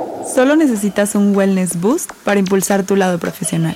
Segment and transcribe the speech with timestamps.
[0.00, 3.74] Solo necesitas un wellness boost para impulsar tu lado profesional.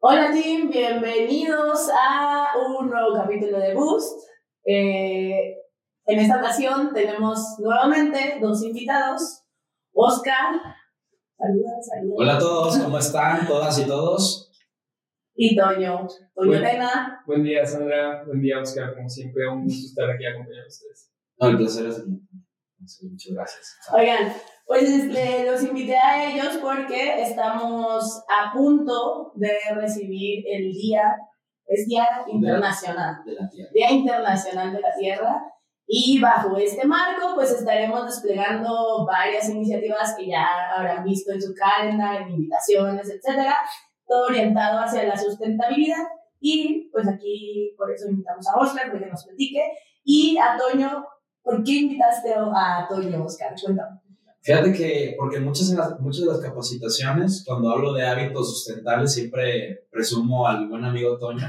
[0.00, 2.48] Hola team, bienvenidos a
[2.78, 4.18] un nuevo capítulo de Boost.
[4.66, 5.54] Eh,
[6.06, 9.42] en esta ocasión tenemos nuevamente dos invitados.
[9.92, 10.56] Oscar,
[11.38, 12.14] saluda, saluda.
[12.18, 14.52] Hola a todos, ¿cómo están todas y todos?
[15.34, 17.22] Y Toño, Toño Buen- Tena.
[17.26, 18.24] Buen día, Sandra.
[18.26, 18.94] Buen día, Oscar.
[18.94, 21.09] Como siempre, un gusto estar aquí acompañado de ustedes.
[21.40, 22.20] No, el placer es mío.
[22.86, 23.78] Sí, Muchas gracias.
[23.92, 24.32] Oigan,
[24.66, 31.16] pues este, los invité a ellos porque estamos a punto de recibir el día,
[31.66, 33.22] es Día Internacional.
[33.24, 33.70] De la tierra.
[33.72, 35.42] Día Internacional de la Tierra.
[35.86, 41.52] Y bajo este marco, pues estaremos desplegando varias iniciativas que ya habrán visto en su
[41.52, 43.56] calendar, en invitaciones, etcétera,
[44.06, 46.06] todo orientado hacia la sustentabilidad.
[46.38, 49.64] Y pues aquí por eso invitamos a Oscar, para que nos platique.
[50.04, 51.04] Y a Toño,
[51.42, 53.54] ¿por qué invitaste a Toño, Oscar?
[53.62, 54.00] Cuéntame.
[54.42, 59.12] Fíjate que, porque muchas, de las- muchas de las capacitaciones, cuando hablo de hábitos sustentables,
[59.12, 61.46] siempre presumo al buen amigo Toño,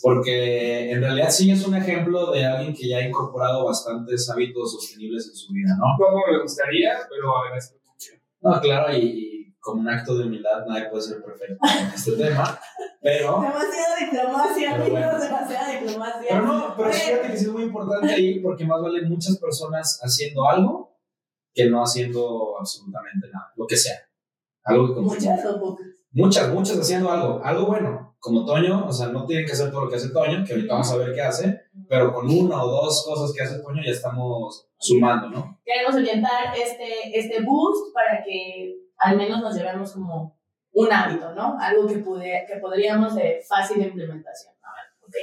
[0.00, 4.72] porque en realidad sí es un ejemplo de alguien que ya ha incorporado bastantes hábitos
[4.72, 5.84] sostenibles en su vida, ¿no?
[5.98, 8.12] Poco me gustaría, pero agradezco mucho.
[8.42, 8.98] No, claro, y,
[9.48, 12.58] y como un acto de humildad, nadie puede ser perfecto en este tema,
[13.00, 13.40] pero...
[13.40, 15.06] Demasiada diplomacia, Pero bueno.
[15.06, 16.26] amigos, demasiada diplomacia.
[16.28, 20.00] Pero no, pero fíjate que sí es muy importante ahí porque más valen muchas personas
[20.02, 20.98] haciendo algo
[21.54, 23.98] que no haciendo absolutamente nada, lo que sea.
[24.64, 25.00] Algo que.
[25.00, 25.86] Muchas o pocas.
[26.12, 28.16] Muchas, muchas haciendo algo, algo bueno.
[28.18, 30.74] Como Toño, o sea, no tienen que hacer todo lo que hace Toño, que ahorita
[30.74, 33.92] vamos a ver qué hace, pero con una o dos cosas que hace Toño ya
[33.92, 35.60] estamos sumando, ¿no?
[35.64, 40.39] queremos orientar este, este boost para que al menos nos llevemos como
[40.72, 41.56] un hábito, ¿no?
[41.58, 44.54] Algo que, pude, que podríamos de fácil implementación.
[44.62, 45.14] A ver, ok,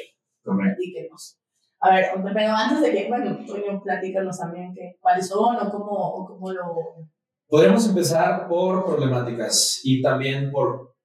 [0.44, 0.76] Correcto.
[0.76, 1.38] platíquenos.
[1.80, 5.92] A ver, pero antes de que, bueno, Toño, platícanos también que, cuáles son o cómo,
[5.92, 6.76] o cómo lo...
[7.48, 10.96] Podríamos empezar por problemáticas y también por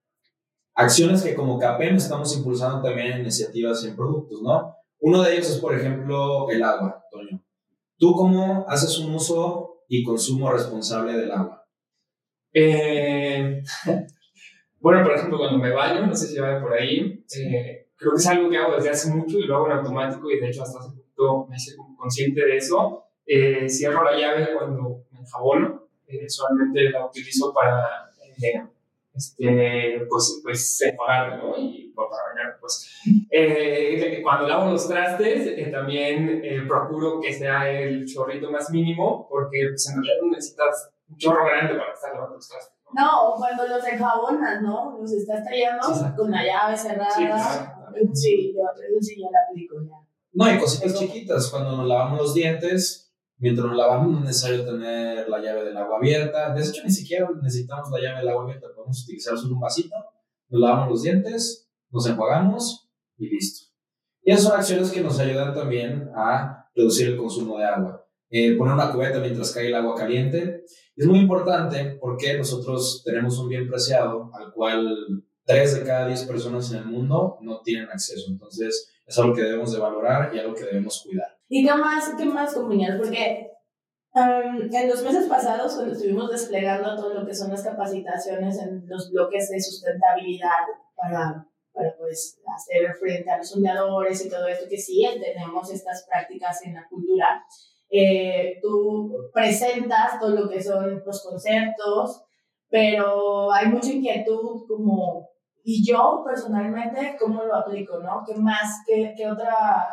[0.74, 4.74] acciones que como CAPEM estamos impulsando también en iniciativas y en productos, ¿no?
[5.00, 7.42] Uno de ellos es, por ejemplo, el agua, Toño.
[7.98, 11.64] ¿Tú cómo haces un uso y consumo responsable del agua?
[12.54, 13.62] Eh,
[14.82, 18.18] bueno, por ejemplo, cuando me baño, no sé si vayan por ahí, eh, creo que
[18.18, 20.62] es algo que hago desde hace mucho y lo hago en automático y de hecho
[20.62, 23.04] hasta hace poquito me hice consciente de eso.
[23.24, 28.10] Eh, cierro la llave cuando me enjabono, eh, solamente la utilizo para,
[28.42, 28.64] eh,
[29.14, 31.56] este, pues, pues enjuagarme, ¿no?
[31.56, 32.90] Y para bañar, pues.
[33.30, 39.28] Eh, cuando lavo los trastes, eh, también eh, procuro que sea el chorrito más mínimo,
[39.28, 42.81] porque pues, en realidad no necesitas un chorro grande para estar lavando los trastes.
[42.94, 43.28] ¿No?
[43.28, 44.98] O cuando los enjabonas, ¿no?
[45.00, 47.10] Los estás trayendo Sí, con la llave cerrada.
[47.10, 47.82] Sí, claro.
[48.14, 49.96] Sí, yo, eso sí, yo la aplico ya.
[50.32, 51.50] No, y cositas chiquitas.
[51.50, 55.76] Cuando nos lavamos los dientes, mientras nos lavamos no es necesario tener la llave del
[55.76, 56.54] agua abierta.
[56.54, 58.68] De hecho, ni siquiera necesitamos la llave del agua abierta.
[58.74, 59.96] Podemos utilizar solo un vasito,
[60.48, 63.72] nos lavamos los dientes, nos enjuagamos y listo.
[64.22, 68.06] Y esas son acciones que nos ayudan también a reducir el consumo de agua.
[68.30, 70.64] Eh, poner una cubeta mientras cae el agua caliente.
[70.96, 76.24] Es muy importante porque nosotros tenemos un bien preciado al cual 3 de cada 10
[76.24, 78.30] personas en el mundo no tienen acceso.
[78.30, 81.38] Entonces, es algo que debemos de valorar y algo que debemos cuidar.
[81.48, 82.98] ¿Y qué más, qué más compañeros?
[82.98, 83.50] Porque
[84.14, 88.84] um, en los meses pasados, cuando estuvimos desplegando todo lo que son las capacitaciones en
[88.86, 90.64] los bloques de sustentabilidad
[90.94, 96.06] para, para pues, hacer frente a los soñadores y todo esto, que sí tenemos estas
[96.08, 97.44] prácticas en la cultura,
[97.92, 102.24] eh, tú presentas todo lo que son los conceptos,
[102.68, 105.28] pero hay mucha inquietud como,
[105.62, 107.98] y yo personalmente, ¿cómo lo aplico?
[107.98, 108.22] ¿no?
[108.26, 108.82] ¿Qué más?
[108.86, 109.86] ¿Qué, qué otra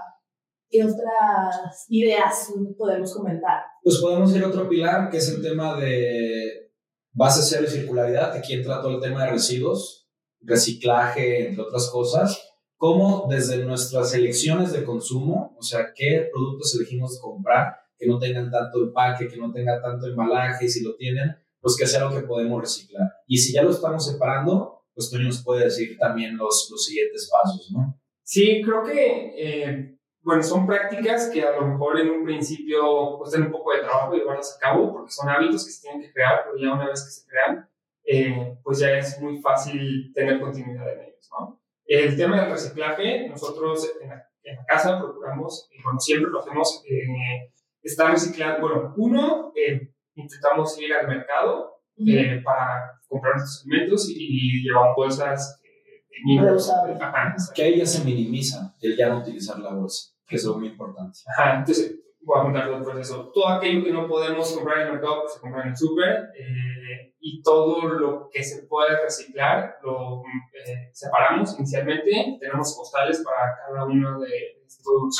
[0.71, 3.63] ¿Qué otras ideas podemos comentar?
[3.81, 6.71] Pues podemos ir a otro pilar, que es el tema de
[7.11, 8.33] base cero y circularidad.
[8.33, 10.07] Aquí entra todo el tema de residuos,
[10.41, 12.39] reciclaje, entre otras cosas.
[12.75, 18.49] Cómo desde nuestras elecciones de consumo, o sea, qué productos elegimos comprar, que no tengan
[18.49, 22.25] tanto empaque, que no tengan tanto embalaje, si lo tienen, pues que sea lo que
[22.25, 23.11] podemos reciclar.
[23.27, 27.29] Y si ya lo estamos separando, pues Toño nos puede decir también los, los siguientes
[27.29, 27.99] pasos, ¿no?
[28.23, 33.43] Sí, creo que, eh, bueno, son prácticas que a lo mejor en un principio cuestan
[33.43, 36.43] un poco de trabajo llevarlas a cabo, porque son hábitos que se tienen que crear,
[36.45, 37.69] pero ya una vez que se crean,
[38.05, 41.61] eh, pues ya es muy fácil tener continuidad en ellos, ¿no?
[41.85, 46.39] El tema del reciclaje, nosotros en la, en la casa procuramos, y bueno, siempre lo
[46.39, 53.65] hacemos, eh, estar reciclando, bueno, uno, eh, intentamos ir al mercado eh, para comprar nuestros
[53.65, 56.69] alimentos y, y llevamos bolsas eh, de niños.
[56.99, 57.35] Ajá.
[57.53, 61.19] Que ahí ya se minimiza el ya no utilizar la bolsa, que es muy importante.
[61.27, 63.31] Ajá, entonces, voy a contar todo el proceso.
[63.33, 66.29] Todo aquello que no podemos comprar en el mercado, pues se compra en el súper.
[66.37, 72.37] Eh, y todo lo que se puede reciclar lo eh, separamos inicialmente.
[72.39, 75.19] Tenemos postales para cada uno de estos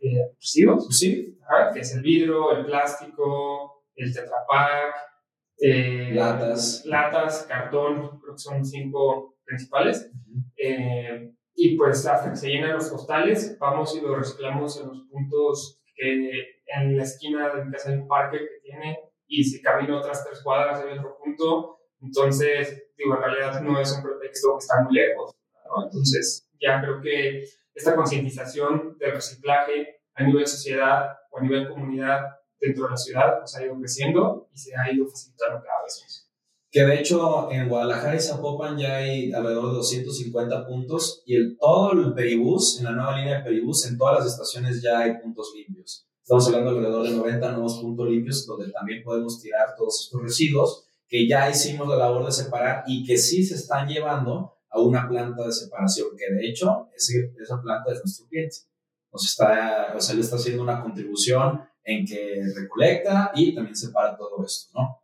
[0.00, 1.38] eh, Sí,
[1.72, 4.94] que es el vidrio, el plástico, el tetrapack,
[5.60, 6.84] eh, Latas.
[6.86, 10.10] latas, cartón, creo que son cinco principales.
[10.56, 15.02] Eh, y pues hasta que se llenan los postales, vamos y lo reciclamos en los
[15.10, 19.60] puntos que en la esquina de mi casa hay un parque que tiene y si
[19.60, 21.78] camino otras tres cuadras hay otro punto.
[22.00, 25.32] Entonces, digo, en realidad no es un pretexto que está muy lejos.
[25.64, 25.84] ¿no?
[25.84, 27.44] Entonces, ya creo que
[27.78, 32.22] esta concientización del reciclaje a nivel sociedad o a nivel comunidad
[32.60, 36.00] dentro de la ciudad pues ha ido creciendo y se ha ido facilitando cada vez
[36.02, 36.28] más.
[36.70, 41.56] Que de hecho en Guadalajara y Zapopan ya hay alrededor de 250 puntos y el,
[41.56, 45.18] todo el peribús, en la nueva línea de peribús, en todas las estaciones ya hay
[45.22, 46.04] puntos limpios.
[46.20, 50.84] Estamos hablando alrededor de 90 nuevos puntos limpios donde también podemos tirar todos estos residuos
[51.06, 55.44] que ya hicimos la labor de separar y que sí se están llevando una planta
[55.46, 58.56] de separación, que de hecho ese, esa planta es nuestro cliente.
[59.12, 64.16] Nos está, o sea, le está haciendo una contribución en que recolecta y también separa
[64.16, 64.98] todo esto, ¿no?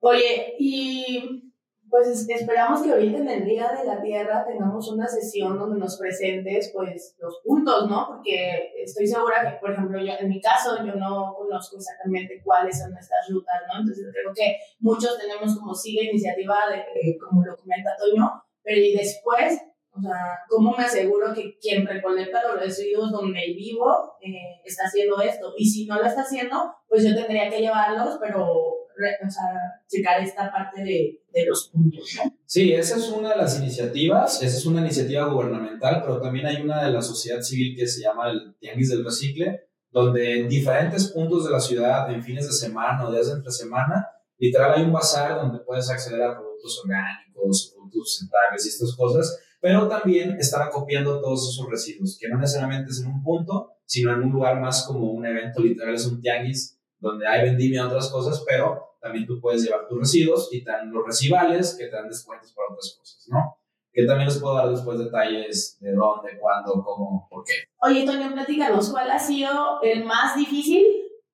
[0.00, 1.42] Oye, y
[1.88, 5.78] pues es- esperamos que ahorita en el Día de la Tierra tengamos una sesión donde
[5.78, 8.06] nos presentes pues los puntos, ¿no?
[8.08, 12.78] Porque estoy segura que, por ejemplo, yo en mi caso yo no conozco exactamente cuáles
[12.80, 13.80] son estas rutas, ¿no?
[13.80, 16.78] Entonces creo que muchos tenemos como la iniciativa de,
[17.10, 19.60] eh, como lo comenta Toño, pero y después,
[19.92, 25.20] o sea, ¿cómo me aseguro que quien recolecta los residuos donde vivo eh, está haciendo
[25.20, 25.54] esto?
[25.56, 29.44] Y si no lo está haciendo, pues yo tendría que llevarlos, pero o sea,
[29.86, 32.34] checar esta parte de, de los puntos, ¿no?
[32.44, 36.60] Sí, esa es una de las iniciativas, esa es una iniciativa gubernamental, pero también hay
[36.60, 41.12] una de la sociedad civil que se llama el Tianguis del Recicle, donde en diferentes
[41.12, 44.82] puntos de la ciudad, en fines de semana o días de entre semana, literal hay
[44.82, 50.36] un bazar donde puedes acceder a productos orgánicos, productos sustentables y estas cosas, pero también
[50.38, 54.32] están acopiando todos esos residuos, que no necesariamente es en un punto, sino en un
[54.32, 58.42] lugar más como un evento literal, es un tianguis donde hay vendimia y otras cosas,
[58.46, 62.08] pero también tú puedes llevar tus residuos y te dan los recibales que te dan
[62.08, 63.58] descuentos para otras cosas, ¿no?
[63.92, 67.54] Que también les puedo dar después detalles de dónde, cuándo, cómo, por qué.
[67.80, 70.84] Oye, Toño, platícanos, ¿cuál ha sido el más difícil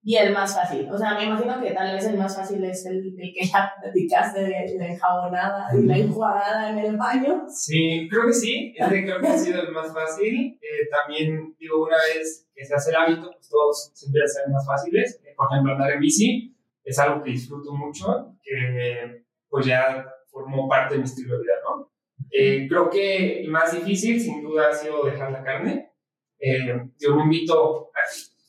[0.02, 0.88] y el más fácil?
[0.90, 3.72] O sea, me imagino que tal vez el más fácil es el, el que ya
[3.80, 7.44] platicaste de la enjabonada y la enjuagada en el baño.
[7.48, 8.74] Sí, creo que sí.
[8.76, 10.58] Este creo que ha sido el más fácil.
[10.60, 14.66] Eh, también, digo, una vez que se hace el hábito, pues todos siempre se más
[14.66, 15.20] fáciles.
[15.24, 20.68] Eh, por ejemplo, andar en bici es algo que disfruto mucho, que pues ya formó
[20.68, 21.92] parte de mi estilo de vida, ¿no?
[22.30, 25.92] Eh, creo que el más difícil, sin duda, ha sido dejar la carne.
[26.38, 28.00] Eh, yo me invito a,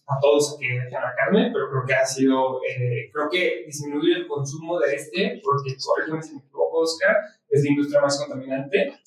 [0.06, 3.64] a todos a que dejen la carne, pero creo que ha sido, eh, creo que
[3.66, 7.16] disminuir el consumo de este, porque, corrígeme si me equivoco, Oscar,
[7.50, 9.00] es la industria más contaminante.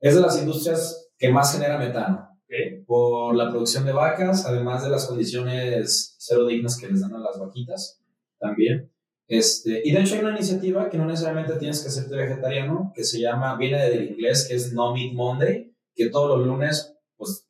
[0.00, 2.86] Es de las industrias que más genera metano ¿ok?
[2.86, 7.18] por la producción de vacas, además de las condiciones cero dignas que les dan a
[7.18, 8.00] las vaquitas
[8.38, 8.90] también.
[9.26, 13.04] Este, y de hecho hay una iniciativa que no necesariamente tienes que hacerte vegetariano, que
[13.04, 17.46] se llama, viene del inglés, que es No Meat Monday, que todos los lunes pues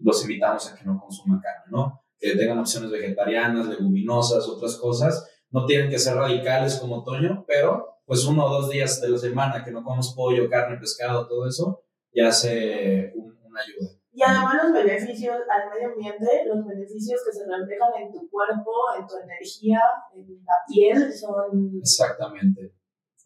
[0.00, 2.02] los invitamos a que no consuman carne, ¿no?
[2.20, 5.26] Que tengan opciones vegetarianas, leguminosas, otras cosas.
[5.50, 9.18] No tienen que ser radicales como otoño, pero pues uno o dos días de la
[9.18, 13.90] semana que no comamos pollo, carne, pescado, todo eso, ya hace un- una ayuda.
[14.12, 18.70] Y además los beneficios al medio ambiente, los beneficios que se reflejan en tu cuerpo,
[18.98, 19.80] en tu energía,
[20.14, 21.78] en la piel, son...
[21.78, 22.74] Exactamente.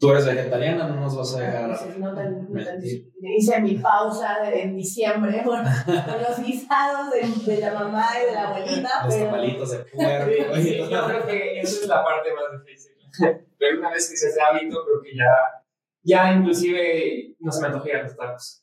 [0.06, 1.62] Tú eres vegetariana, no nos vas a dejar.
[1.62, 7.52] Entonces, no te- no te- hice mi pausa en diciembre por, por los guisados de,
[7.54, 9.26] de la mamá y de la abuelita, Los pero...
[9.26, 10.54] tamalitos de puerco.
[10.56, 12.92] Sí, yo creo que esa es la parte más difícil.
[13.58, 15.32] Pero una vez que se hace hábito, creo que ya,
[16.02, 18.61] ya inclusive no se me antoja ir a los tacos.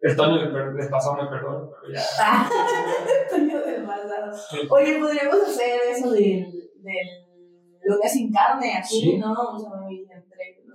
[0.00, 2.48] El Toño del pasado me perdona, pero ya.
[3.28, 4.32] Toño del pasado.
[4.70, 7.06] Oye, podríamos hacer eso del, del
[7.82, 9.18] lunes sin carne aquí, Sí.
[9.18, 9.32] ¿no?
[9.32, 9.70] O sea,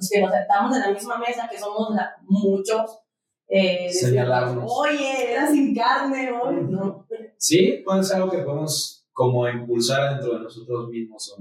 [0.03, 3.00] los que nos sentamos en la misma mesa, que somos la- muchos,
[3.48, 4.72] eh, Señalarnos.
[4.75, 7.05] Oye, era sin carne hoy, ¿no?
[7.38, 11.36] Sí, puede ser algo que podemos como impulsar dentro de nosotros mismos.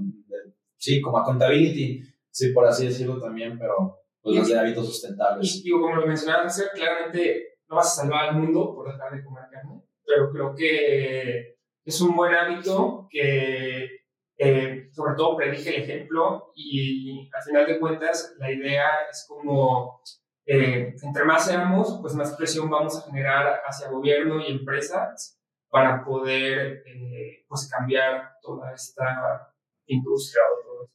[0.77, 5.55] sí, como accountability, sí, por así decirlo también, pero pues los de hábitos sustentables.
[5.55, 9.13] Y digo, como lo mencionaba Axel, claramente no vas a salvar al mundo por dejar
[9.15, 11.55] de comer carne, pero creo que
[11.85, 14.02] es un buen hábito que
[14.37, 20.01] eh, sobre todo predique el ejemplo y al final de cuentas la idea es como
[20.45, 26.03] eh, entre más seamos, pues más presión vamos a generar hacia gobierno y empresas para
[26.03, 29.53] poder eh, pues cambiar toda esta
[29.87, 30.43] industria.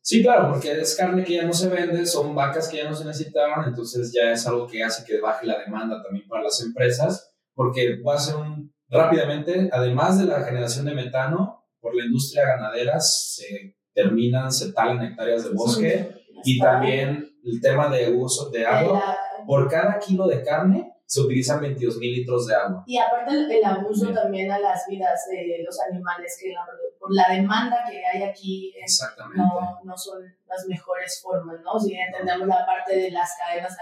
[0.01, 2.95] Sí, claro, porque es carne que ya no se vende, son vacas que ya no
[2.95, 6.63] se necesitaban, entonces ya es algo que hace que baje la demanda también para las
[6.63, 12.05] empresas, porque va a ser un, rápidamente, además de la generación de metano, por la
[12.05, 16.11] industria ganadera se terminan, se talan hectáreas de bosque
[16.45, 19.17] y también el tema de uso de agua.
[19.47, 22.85] Por cada kilo de carne se utilizan 22 mil litros de agua.
[22.87, 26.53] Y aparte el, abuso también a las vidas de los animales, que
[27.01, 28.75] por la demanda que hay aquí
[29.35, 31.81] no, no son las mejores formas, ¿no?
[31.81, 33.75] Si entendemos la parte de las cadenas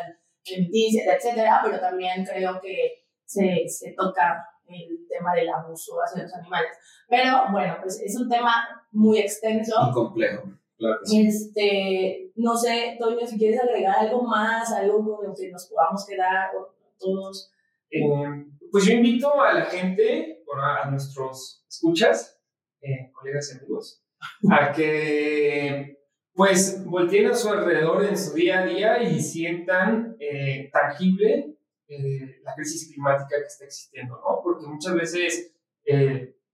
[0.47, 6.35] alimenticias, etcétera, pero también creo que se, se toca el tema del abuso hacia los
[6.35, 6.71] animales.
[7.09, 9.75] Pero bueno, pues es un tema muy extenso.
[9.91, 10.43] Y complejo.
[10.79, 15.67] Claro este, no sé, Toño, si quieres agregar algo más, algo con lo que nos
[15.67, 16.51] podamos quedar
[16.99, 17.53] todos.
[17.91, 18.01] Eh,
[18.71, 22.39] pues yo invito a la gente, bueno, a nuestros escuchas,
[22.81, 24.05] eh, colegas y amigos,
[24.51, 25.97] a que
[26.35, 31.55] pues volteen a su alrededor en su día a día y sientan eh, tangible
[32.43, 34.43] la crisis climática que está existiendo, ¿no?
[34.57, 35.53] Porque muchas veces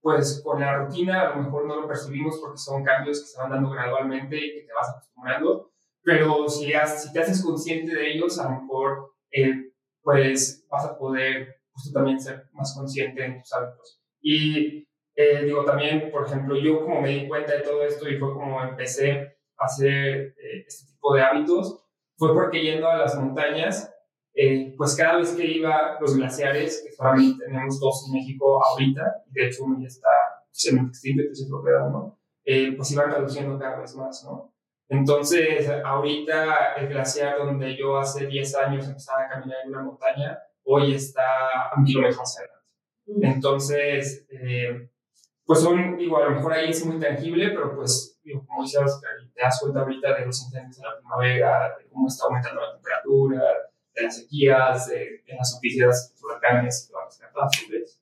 [0.03, 3.41] pues con la rutina a lo mejor no lo percibimos porque son cambios que se
[3.41, 5.71] van dando gradualmente y que te vas acostumbrando,
[6.03, 10.97] pero si, si te haces consciente de ellos, a lo mejor eh, pues vas a
[10.97, 14.01] poder justo también ser más consciente en tus hábitos.
[14.21, 18.17] Y eh, digo también, por ejemplo, yo como me di cuenta de todo esto y
[18.17, 21.81] fue como empecé a hacer eh, este tipo de hábitos,
[22.17, 23.92] fue porque yendo a las montañas
[24.35, 29.23] eh, pues cada vez que iba los glaciares, que solamente tenemos dos en México ahorita,
[29.27, 30.09] de hecho uno ya está
[30.49, 34.53] semi extinto, entonces lo queda uno, eh, pues iban reduciendo cada vez más, ¿no?
[34.89, 40.39] Entonces, ahorita el glaciar donde yo hace 10 años empezaba a caminar en una montaña,
[40.63, 41.23] hoy está
[41.71, 43.33] a un kilómetro más adelante.
[43.35, 44.89] Entonces, eh,
[45.45, 49.01] pues son, digo, a lo mejor ahí es muy tangible, pero pues, digo, como decías,
[49.33, 52.73] te das cuenta ahorita de los incendios de la primavera, de cómo está aumentando la
[52.73, 53.41] temperatura,
[53.95, 57.99] de las sequías, de, las noticias, huracanes, todas las catástrofes.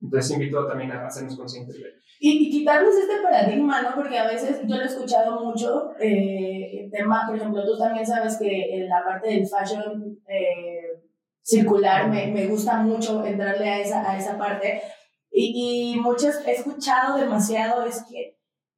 [0.00, 3.94] Entonces invito también a hacernos conscientes de y, y, quitarnos este paradigma, ¿no?
[3.94, 8.06] Porque a veces yo lo he escuchado mucho, eh, el tema, por ejemplo, tú también
[8.06, 11.02] sabes que en la parte del fashion eh,
[11.42, 14.80] circular me, me, gusta mucho entrarle a esa, a esa parte.
[15.30, 18.35] Y, y muchas, he escuchado demasiado, es que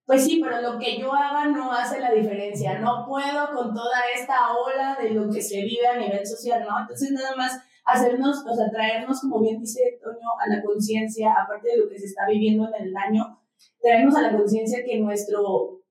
[0.09, 2.79] pues sí, pero lo que yo haga no hace la diferencia.
[2.79, 6.81] No puedo con toda esta ola de lo que se vive a nivel social, ¿no?
[6.81, 11.69] Entonces, nada más hacernos, o sea, traernos, como bien dice Toño, a la conciencia, aparte
[11.69, 13.38] de lo que se está viviendo en el año,
[13.83, 15.83] traernos a la conciencia que nuestro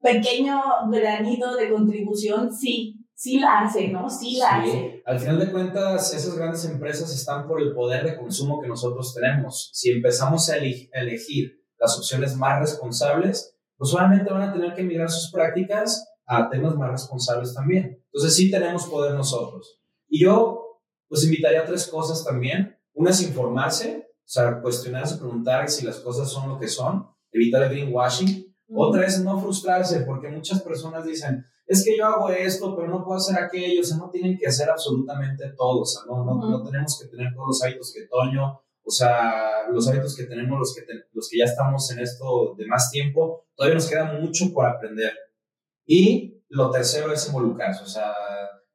[0.00, 4.08] pequeño granito de contribución sí, sí la hace, ¿no?
[4.08, 5.02] Sí la hace.
[5.04, 9.14] Al final de cuentas, esas grandes empresas están por el poder de consumo que nosotros
[9.14, 9.68] tenemos.
[9.74, 15.08] Si empezamos a elegir las opciones más responsables, pues solamente van a tener que migrar
[15.08, 18.02] sus prácticas a temas más responsables también.
[18.06, 19.80] Entonces sí tenemos poder nosotros.
[20.08, 22.76] Y yo, pues invitaría a tres cosas también.
[22.92, 27.62] Una es informarse, o sea, cuestionarse, preguntar si las cosas son lo que son, evitar
[27.62, 28.54] el greenwashing.
[28.74, 33.04] Otra es no frustrarse, porque muchas personas dicen, es que yo hago esto, pero no
[33.04, 36.34] puedo hacer aquello, o sea, no tienen que hacer absolutamente todo, o sea, no, no,
[36.34, 40.58] no tenemos que tener todos los hábitos que Toño o sea, los hábitos que tenemos,
[40.58, 40.80] los que,
[41.12, 45.12] los que ya estamos en esto de más tiempo, todavía nos queda mucho por aprender.
[45.84, 48.14] Y lo tercero es involucrarse, o sea,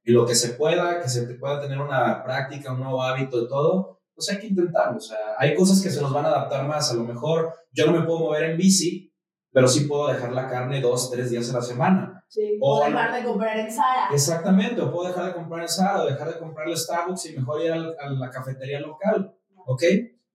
[0.04, 3.48] en lo que se pueda, que se pueda tener una práctica, un nuevo hábito de
[3.48, 4.98] todo, pues hay que intentarlo.
[4.98, 6.92] O sea, hay cosas que se nos van a adaptar más.
[6.92, 9.12] A lo mejor yo no me puedo mover en bici,
[9.52, 12.24] pero sí puedo dejar la carne dos, tres días a la semana.
[12.28, 14.10] Sí, o dejar de comprar en Zara.
[14.12, 17.38] Exactamente, o puedo dejar de comprar en Zara, o dejar de comprar el Starbucks y
[17.38, 19.36] mejor ir a la cafetería local.
[19.66, 19.84] ¿Ok?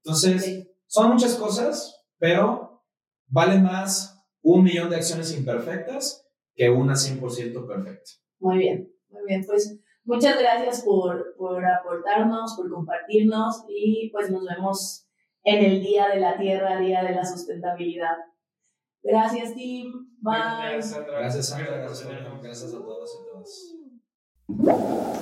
[0.03, 2.83] Entonces, son muchas cosas, pero
[3.27, 8.11] vale más un millón de acciones imperfectas que una 100% perfecta.
[8.41, 9.45] Muy bien, muy bien.
[9.47, 15.07] Pues muchas gracias por, por aportarnos, por compartirnos y pues nos vemos
[15.45, 18.17] en el Día de la Tierra, Día de la Sustentabilidad.
[19.03, 19.93] Gracias, Tim.
[20.21, 20.35] Bye.
[20.73, 21.21] Gracias, Sandra.
[21.21, 21.79] Gracias, Sandra.
[22.43, 25.18] Gracias, a todos y todas.